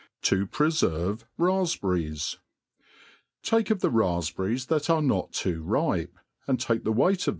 [0.11, 2.37] *«To preferve Rafpberties*
[3.43, 6.13] TAKE of the rafpberries that are not too ripe^
[6.47, 7.29] and take the t)ircight of.